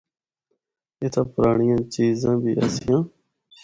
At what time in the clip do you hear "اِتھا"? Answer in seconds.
1.03-1.21